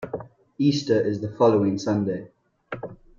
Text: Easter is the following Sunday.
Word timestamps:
Easter 0.57 0.99
is 0.99 1.21
the 1.21 1.29
following 1.29 1.77
Sunday. 1.77 2.27